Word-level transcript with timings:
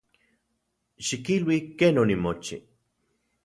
Xikilui 1.07 1.59
ken 1.79 1.95
onimochi. 2.03 2.57